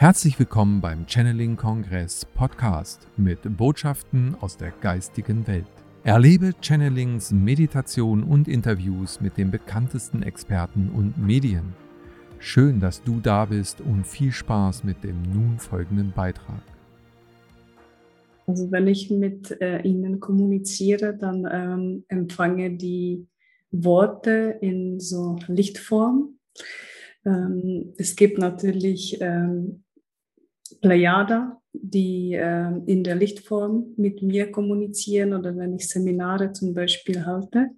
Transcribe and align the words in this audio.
Herzlich 0.00 0.38
willkommen 0.38 0.80
beim 0.80 1.08
Channeling 1.08 1.56
Kongress 1.56 2.24
Podcast 2.24 3.08
mit 3.16 3.40
Botschaften 3.56 4.36
aus 4.40 4.56
der 4.56 4.70
geistigen 4.80 5.44
Welt. 5.48 5.66
Erlebe 6.04 6.52
Channelings, 6.60 7.32
Meditation 7.32 8.22
und 8.22 8.46
Interviews 8.46 9.20
mit 9.20 9.36
den 9.36 9.50
bekanntesten 9.50 10.22
Experten 10.22 10.90
und 10.90 11.18
Medien. 11.18 11.74
Schön, 12.38 12.78
dass 12.78 13.02
du 13.02 13.18
da 13.18 13.46
bist 13.46 13.80
und 13.80 14.06
viel 14.06 14.30
Spaß 14.30 14.84
mit 14.84 15.02
dem 15.02 15.20
nun 15.22 15.58
folgenden 15.58 16.12
Beitrag. 16.12 16.62
Also 18.46 18.70
wenn 18.70 18.86
ich 18.86 19.10
mit 19.10 19.60
äh, 19.60 19.82
Ihnen 19.82 20.20
kommuniziere, 20.20 21.16
dann 21.16 21.44
ähm, 21.50 22.04
empfange 22.06 22.76
die 22.76 23.26
Worte 23.72 24.58
in 24.60 25.00
so 25.00 25.40
Lichtform. 25.48 26.38
Ähm, 27.26 27.94
es 27.98 28.14
gibt 28.14 28.38
natürlich 28.38 29.18
ähm, 29.20 29.82
Plejada, 30.80 31.60
die 31.72 32.34
äh, 32.34 32.72
in 32.86 33.04
der 33.04 33.16
Lichtform 33.16 33.94
mit 33.96 34.22
mir 34.22 34.50
kommunizieren 34.50 35.34
oder 35.34 35.56
wenn 35.56 35.74
ich 35.74 35.88
Seminare 35.88 36.52
zum 36.52 36.74
Beispiel 36.74 37.24
halte, 37.24 37.70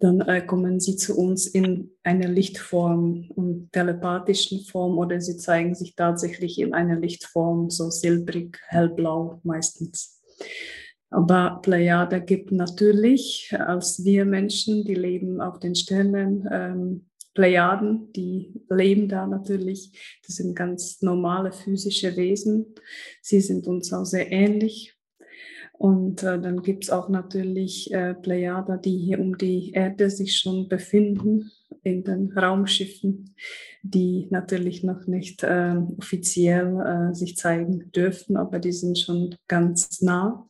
dann 0.00 0.20
äh, 0.22 0.44
kommen 0.44 0.80
sie 0.80 0.96
zu 0.96 1.16
uns 1.16 1.46
in 1.46 1.90
einer 2.02 2.28
Lichtform 2.28 3.30
und 3.34 3.70
telepathischen 3.72 4.60
Form 4.60 4.98
oder 4.98 5.20
sie 5.20 5.36
zeigen 5.36 5.74
sich 5.74 5.94
tatsächlich 5.94 6.58
in 6.58 6.72
einer 6.72 6.98
Lichtform, 6.98 7.68
so 7.68 7.90
silbrig, 7.90 8.58
hellblau 8.68 9.40
meistens. 9.44 10.20
Aber 11.10 11.58
Plejada 11.62 12.18
gibt 12.18 12.52
natürlich, 12.52 13.52
als 13.58 14.04
wir 14.04 14.24
Menschen, 14.24 14.84
die 14.84 14.94
leben 14.94 15.40
auf 15.40 15.58
den 15.58 15.74
Sternen, 15.74 16.48
ähm, 16.50 17.09
Plejaden, 17.34 18.12
die 18.12 18.60
leben 18.68 19.08
da 19.08 19.26
natürlich. 19.26 19.92
Das 20.26 20.36
sind 20.36 20.54
ganz 20.54 21.00
normale 21.02 21.52
physische 21.52 22.16
Wesen. 22.16 22.74
Sie 23.22 23.40
sind 23.40 23.66
uns 23.66 23.92
auch 23.92 24.04
sehr 24.04 24.30
ähnlich. 24.32 24.96
Und 25.80 26.22
äh, 26.22 26.38
dann 26.38 26.60
gibt 26.60 26.84
es 26.84 26.90
auch 26.90 27.08
natürlich 27.08 27.90
äh, 27.90 28.12
Plejada, 28.12 28.76
die 28.76 28.98
hier 28.98 29.18
um 29.18 29.38
die 29.38 29.72
Erde 29.72 30.10
sich 30.10 30.36
schon 30.36 30.68
befinden, 30.68 31.50
in 31.82 32.04
den 32.04 32.36
Raumschiffen, 32.36 33.34
die 33.82 34.26
natürlich 34.28 34.84
noch 34.84 35.06
nicht 35.06 35.42
äh, 35.42 35.76
offiziell 35.96 37.14
sich 37.14 37.36
zeigen 37.36 37.90
dürfen, 37.92 38.36
aber 38.36 38.58
die 38.58 38.72
sind 38.72 38.98
schon 38.98 39.34
ganz 39.48 40.02
nah. 40.02 40.46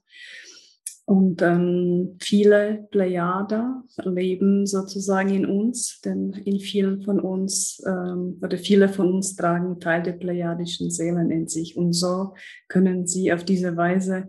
Und 1.11 1.43
ähm, 1.43 2.17
viele 2.21 2.87
Plejader 2.93 3.83
leben 4.05 4.65
sozusagen 4.65 5.31
in 5.31 5.45
uns, 5.45 6.01
denn 6.03 6.31
in 6.45 6.61
vielen 6.61 7.03
von 7.03 7.19
uns 7.19 7.83
ähm, 7.85 8.39
oder 8.41 8.57
viele 8.57 8.89
von 8.89 9.15
uns 9.15 9.35
tragen 9.35 9.81
Teil 9.81 10.05
der 10.05 10.13
plejadischen 10.13 10.89
Seelen 10.89 11.33
in 11.33 11.49
sich. 11.49 11.77
Und 11.77 11.95
so 11.95 12.35
können 12.69 13.09
sie 13.09 13.33
auf 13.33 13.45
diese 13.45 13.77
Weise 13.77 14.29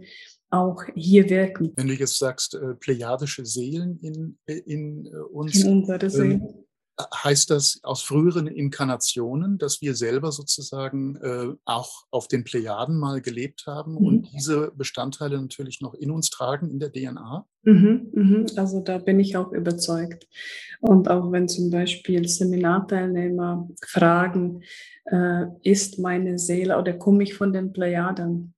auch 0.50 0.84
hier 0.96 1.30
wirken. 1.30 1.72
Wenn 1.76 1.88
du 1.88 1.94
jetzt 1.94 2.18
sagst, 2.18 2.56
äh, 2.56 2.74
plejadische 2.74 3.46
Seelen 3.46 4.00
in, 4.02 4.40
in 4.48 5.06
äh, 5.06 5.18
uns. 5.32 5.64
In 5.64 5.84
unsere 5.84 6.10
Seelen. 6.10 6.42
Ähm, 6.42 6.64
heißt 7.14 7.50
das 7.50 7.80
aus 7.84 8.02
früheren 8.02 8.48
Inkarnationen, 8.48 9.58
dass 9.58 9.82
wir 9.82 9.96
selber 9.96 10.32
sozusagen 10.32 11.16
äh, 11.18 11.54
auch 11.66 12.06
auf 12.12 12.28
den 12.28 12.44
Plejaden 12.44 12.98
mal 12.98 13.22
gelebt 13.22 13.66
haben 13.68 13.94
mhm. 13.94 13.98
und 13.98 14.32
diese 14.34 14.72
Bestandteile 14.76 15.40
natürlich 15.40 15.82
noch 15.82 15.94
in 15.94 16.12
uns 16.12 16.30
tragen 16.30 16.70
in 16.70 16.80
der 16.80 16.92
DNA? 16.92 17.46
Mhm, 17.64 18.10
mhm. 18.14 18.46
Also 18.56 18.80
da 18.80 18.98
bin 18.98 19.20
ich 19.20 19.38
auch 19.38 19.52
überzeugt. 19.52 20.28
Und 20.80 21.10
auch 21.10 21.32
wenn 21.32 21.48
zum 21.48 21.70
Beispiel 21.70 22.28
Seminarteilnehmer 22.28 23.70
fragen, 23.86 24.64
äh, 25.06 25.46
ist 25.64 26.00
meine 26.00 26.40
Seele 26.40 26.78
oder 26.78 26.94
komme 26.94 27.24
ich 27.24 27.34
von 27.36 27.54
den 27.54 27.72
Plejaden? 27.74 28.54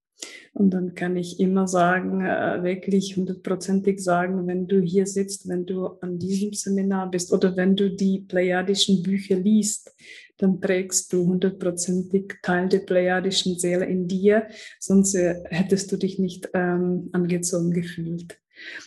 Und 0.54 0.72
dann 0.72 0.94
kann 0.94 1.16
ich 1.16 1.40
immer 1.40 1.68
sagen, 1.68 2.22
äh, 2.22 2.62
wirklich 2.64 3.18
hundertprozentig 3.18 4.00
sagen, 4.00 4.46
wenn 4.46 4.68
du 4.68 4.80
hier 4.80 5.08
sitzt, 5.08 5.50
wenn 5.50 5.66
du 5.66 5.88
an 6.02 6.20
diesem 6.20 6.54
Seminar 6.54 7.10
bist 7.10 7.34
oder 7.34 7.56
wenn 7.56 7.76
du 7.76 7.90
die 7.90 8.20
plejadischen 8.20 9.02
Bücher 9.02 9.36
liest, 9.36 9.96
dann 10.38 10.62
trägst 10.62 11.12
du 11.12 11.26
hundertprozentig 11.26 12.36
Teil 12.44 12.70
der 12.70 12.80
plejadischen 12.80 13.58
Seele 13.58 13.86
in 13.86 14.08
dir, 14.08 14.48
sonst 14.80 15.16
äh, 15.16 15.44
hättest 15.50 15.92
du 15.92 15.98
dich 15.98 16.20
nicht 16.20 16.50
ähm, 16.54 17.10
angezogen 17.14 17.72
gefühlt. 17.72 18.40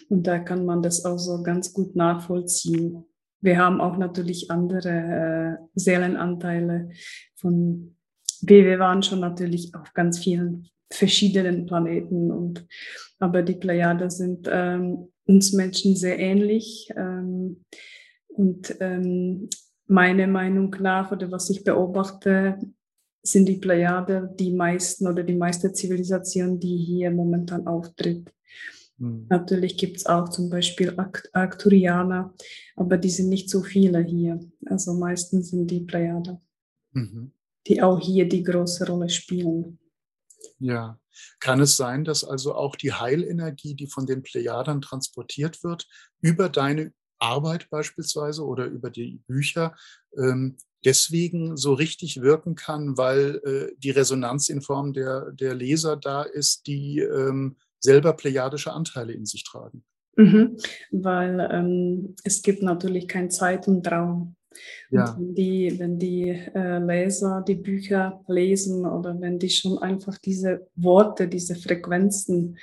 Und 0.09 0.27
da 0.27 0.39
kann 0.39 0.65
man 0.65 0.83
das 0.83 1.05
auch 1.05 1.19
so 1.19 1.43
ganz 1.43 1.73
gut 1.73 1.97
nachvollziehen. 1.97 3.05
Wir 3.41 3.59
haben 3.59 3.81
auch 3.81 3.97
natürlich 3.97 4.51
andere 4.51 5.59
äh, 5.59 5.67
Seelenanteile 5.75 6.91
von 7.35 7.97
wir 8.43 8.79
waren 8.79 9.03
schon 9.03 9.21
natürlich 9.21 9.75
auf 9.75 9.95
ganz 9.95 10.19
vielen 10.19 10.69
verschiedenen 10.91 11.67
Planeten. 11.67 12.31
Und, 12.31 12.67
aber 13.19 13.43
die 13.43 13.55
Plejaden 13.55 14.11
sind 14.11 14.49
ähm, 14.51 15.09
uns 15.27 15.53
Menschen 15.53 15.97
sehr 15.97 16.19
ähnlich. 16.19 16.89
Ähm, 16.97 17.65
und 18.29 18.77
ähm, 18.81 19.49
meiner 19.87 20.27
Meinung 20.27 20.75
nach 20.81 21.13
oder 21.13 21.31
was 21.31 21.51
ich 21.51 21.65
beobachte, 21.65 22.59
sind 23.23 23.49
die 23.49 23.57
Plejaden 23.57 24.37
die 24.37 24.53
meisten 24.53 25.07
oder 25.07 25.23
die 25.23 25.35
meiste 25.35 25.73
Zivilisation, 25.73 26.61
die 26.61 26.77
hier 26.77 27.11
momentan 27.11 27.67
auftritt. 27.67 28.33
Mhm. 28.99 29.27
Natürlich 29.29 29.77
gibt 29.77 29.99
es 29.99 30.07
auch 30.07 30.29
zum 30.29 30.49
Beispiel 30.49 30.95
Arcturianer, 31.33 32.35
aber 32.77 32.97
die 32.97 33.11
sind 33.11 33.29
nicht 33.29 33.51
so 33.51 33.63
viele 33.63 34.03
hier. 34.03 34.41
Also 34.67 34.95
meistens 34.95 35.51
sind 35.51 35.71
die 35.71 35.81
Plejaden, 35.81 36.39
mhm. 36.93 37.33
die 37.67 37.83
auch 37.83 38.01
hier 38.01 38.29
die 38.29 38.43
große 38.43 38.87
Rolle 38.87 39.09
spielen. 39.09 39.79
Ja. 40.59 40.99
Kann 41.41 41.61
es 41.61 41.77
sein, 41.77 42.05
dass 42.05 42.25
also 42.25 42.55
auch 42.55 42.77
die 42.77 42.93
Heilenergie, 42.93 43.75
die 43.75 43.87
von 43.87 44.07
den 44.07 44.23
Plejadern 44.23 44.81
transportiert 44.81 45.63
wird, 45.65 45.87
über 46.21 46.49
deine 46.49 46.93
Arbeit 47.19 47.71
beispielsweise 47.71 48.45
oder 48.45 48.67
über 48.67 48.91
die 48.91 49.23
Bücher, 49.27 49.75
ähm, 50.17 50.57
deswegen 50.85 51.57
so 51.57 51.73
richtig 51.75 52.21
wirken 52.21 52.55
kann, 52.55 52.97
weil 52.97 53.41
äh, 53.45 53.75
die 53.79 53.91
Resonanz 53.91 54.49
in 54.49 54.63
Form 54.63 54.93
der, 54.93 55.33
der 55.33 55.55
Leser 55.55 55.97
da 55.97 56.23
ist, 56.23 56.67
die 56.67 57.01
ähm, 57.01 57.57
selber 57.81 58.13
plejadische 58.13 58.73
Anteile 58.73 59.13
in 59.13 59.27
sich 59.27 59.45
tragen? 59.45 59.85
Mhm, 60.17 60.57
weil 60.93 61.49
ähm, 61.53 62.17
es 62.25 62.43
gibt 62.43 62.63
natürlich 62.63 63.07
kein 63.09 63.31
Zeit 63.31 63.69
und 63.69 63.87
Raum. 63.91 64.37
Ja. 64.91 65.11
Und 65.11 65.19
wenn 65.19 65.35
die, 65.35 65.79
wenn 65.79 65.99
die 65.99 66.29
äh, 66.55 66.79
Leser 66.79 67.45
die 67.47 67.55
Bücher 67.55 68.23
lesen 68.29 68.87
oder 68.87 69.19
wenn 69.21 69.39
die 69.39 69.51
schon 69.51 69.79
einfach 69.79 70.19
diese 70.19 70.67
Worte, 70.77 71.29
diese 71.29 71.57
Frequenzen 71.57 72.57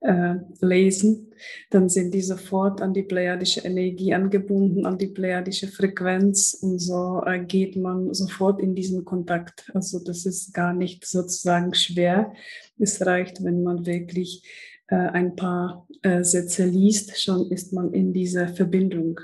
äh, 0.00 0.34
lesen, 0.60 1.32
dann 1.70 1.88
sind 1.88 2.14
die 2.14 2.20
sofort 2.20 2.80
an 2.80 2.94
die 2.94 3.02
plejadische 3.02 3.60
Energie 3.60 4.14
angebunden, 4.14 4.86
an 4.86 4.98
die 4.98 5.08
plejadische 5.08 5.68
Frequenz 5.68 6.56
und 6.60 6.78
so 6.78 7.22
äh, 7.26 7.44
geht 7.44 7.76
man 7.76 8.14
sofort 8.14 8.60
in 8.60 8.74
diesen 8.74 9.04
Kontakt. 9.04 9.70
Also 9.74 9.98
das 9.98 10.24
ist 10.26 10.54
gar 10.54 10.72
nicht 10.72 11.06
sozusagen 11.06 11.74
schwer. 11.74 12.32
Es 12.78 13.04
reicht, 13.04 13.42
wenn 13.42 13.62
man 13.62 13.86
wirklich 13.86 14.44
äh, 14.88 14.96
ein 14.96 15.34
paar 15.36 15.86
äh, 16.02 16.22
Sätze 16.22 16.64
liest, 16.64 17.20
schon 17.20 17.50
ist 17.50 17.72
man 17.72 17.92
in 17.92 18.12
dieser 18.12 18.48
Verbindung. 18.48 19.20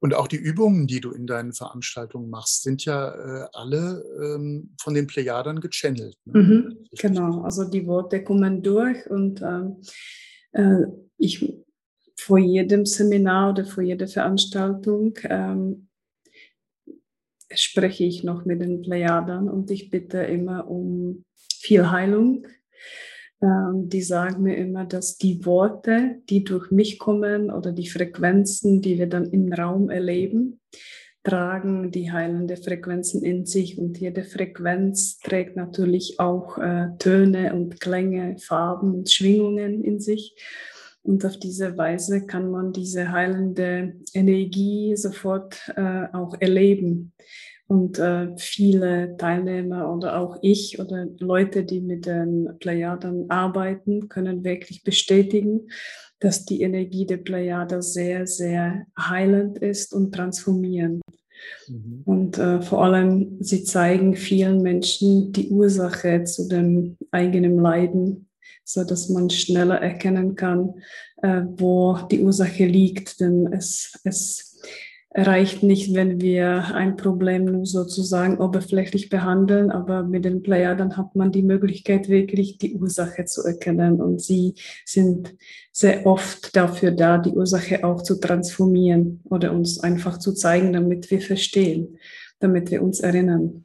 Und 0.00 0.14
auch 0.14 0.28
die 0.28 0.36
Übungen, 0.36 0.86
die 0.86 1.00
du 1.00 1.10
in 1.10 1.26
deinen 1.26 1.52
Veranstaltungen 1.52 2.30
machst, 2.30 2.62
sind 2.62 2.84
ja 2.84 3.08
äh, 3.08 3.48
alle 3.52 4.04
ähm, 4.22 4.74
von 4.80 4.94
den 4.94 5.06
Plejadern 5.08 5.60
gechannelt. 5.60 6.16
Ne? 6.24 6.42
Mhm, 6.42 6.78
genau, 6.98 7.42
also 7.42 7.64
die 7.64 7.86
Worte 7.86 8.22
kommen 8.22 8.62
durch 8.62 9.08
und 9.10 9.42
ähm, 9.42 9.82
äh, 10.52 10.86
ich 11.16 11.52
vor 12.16 12.38
jedem 12.38 12.86
Seminar 12.86 13.50
oder 13.50 13.64
vor 13.64 13.82
jeder 13.82 14.06
Veranstaltung 14.06 15.18
ähm, 15.24 15.88
spreche 17.54 18.04
ich 18.04 18.22
noch 18.24 18.44
mit 18.44 18.60
den 18.60 18.82
Plejadern 18.82 19.48
und 19.48 19.70
ich 19.70 19.90
bitte 19.90 20.18
immer 20.18 20.68
um 20.68 21.24
viel 21.60 21.90
Heilung 21.90 22.46
die 23.40 24.02
sagen 24.02 24.42
mir 24.42 24.56
immer, 24.56 24.84
dass 24.84 25.16
die 25.16 25.44
Worte, 25.44 26.16
die 26.28 26.42
durch 26.42 26.70
mich 26.72 26.98
kommen 26.98 27.50
oder 27.50 27.72
die 27.72 27.88
Frequenzen, 27.88 28.82
die 28.82 28.98
wir 28.98 29.08
dann 29.08 29.26
im 29.26 29.52
Raum 29.52 29.90
erleben, 29.90 30.60
tragen 31.22 31.90
die 31.90 32.10
heilende 32.10 32.56
Frequenzen 32.56 33.22
in 33.22 33.44
sich 33.44 33.78
und 33.78 33.98
jede 33.98 34.24
Frequenz 34.24 35.18
trägt 35.18 35.56
natürlich 35.56 36.18
auch 36.18 36.58
äh, 36.58 36.88
Töne 36.98 37.54
und 37.54 37.80
Klänge, 37.80 38.38
Farben 38.38 38.94
und 38.94 39.10
Schwingungen 39.10 39.84
in 39.84 40.00
sich. 40.00 40.34
Und 41.08 41.24
auf 41.24 41.38
diese 41.38 41.78
Weise 41.78 42.26
kann 42.26 42.50
man 42.50 42.74
diese 42.74 43.10
heilende 43.10 43.94
Energie 44.12 44.94
sofort 44.94 45.72
äh, 45.74 46.04
auch 46.12 46.36
erleben. 46.38 47.14
Und 47.66 47.98
äh, 47.98 48.36
viele 48.36 49.16
Teilnehmer 49.16 49.90
oder 49.90 50.20
auch 50.20 50.36
ich 50.42 50.78
oder 50.78 51.06
Leute, 51.18 51.64
die 51.64 51.80
mit 51.80 52.04
den 52.04 52.50
Plejaden 52.60 53.30
arbeiten, 53.30 54.10
können 54.10 54.44
wirklich 54.44 54.84
bestätigen, 54.84 55.70
dass 56.20 56.44
die 56.44 56.60
Energie 56.60 57.06
der 57.06 57.16
Plejade 57.16 57.80
sehr, 57.80 58.26
sehr 58.26 58.84
heilend 58.98 59.58
ist 59.58 59.94
und 59.94 60.14
transformierend. 60.14 61.00
Mhm. 61.68 62.02
Und 62.04 62.36
äh, 62.36 62.60
vor 62.60 62.84
allem, 62.84 63.38
sie 63.40 63.64
zeigen 63.64 64.14
vielen 64.14 64.60
Menschen 64.60 65.32
die 65.32 65.48
Ursache 65.48 66.24
zu 66.24 66.48
dem 66.48 66.98
eigenen 67.12 67.58
Leiden, 67.58 68.27
so 68.68 68.84
dass 68.84 69.08
man 69.08 69.30
schneller 69.30 69.80
erkennen 69.80 70.36
kann, 70.36 70.74
äh, 71.22 71.42
wo 71.56 71.98
die 72.10 72.20
Ursache 72.20 72.66
liegt. 72.66 73.18
Denn 73.18 73.50
es, 73.50 73.98
es 74.04 74.60
reicht 75.14 75.62
nicht, 75.62 75.94
wenn 75.94 76.20
wir 76.20 76.74
ein 76.74 76.96
Problem 76.96 77.46
nur 77.46 77.64
sozusagen 77.64 78.36
oberflächlich 78.36 79.08
behandeln, 79.08 79.70
aber 79.70 80.02
mit 80.02 80.26
den 80.26 80.42
Player 80.42 80.74
dann 80.74 80.98
hat 80.98 81.16
man 81.16 81.32
die 81.32 81.42
Möglichkeit, 81.42 82.10
wirklich 82.10 82.58
die 82.58 82.74
Ursache 82.74 83.24
zu 83.24 83.42
erkennen. 83.42 84.02
Und 84.02 84.20
sie 84.20 84.54
sind 84.84 85.34
sehr 85.72 86.04
oft 86.04 86.54
dafür 86.54 86.90
da, 86.90 87.16
die 87.16 87.32
Ursache 87.32 87.84
auch 87.84 88.02
zu 88.02 88.20
transformieren 88.20 89.20
oder 89.30 89.52
uns 89.52 89.80
einfach 89.80 90.18
zu 90.18 90.34
zeigen, 90.34 90.74
damit 90.74 91.10
wir 91.10 91.22
verstehen, 91.22 91.96
damit 92.38 92.70
wir 92.70 92.82
uns 92.82 93.00
erinnern. 93.00 93.64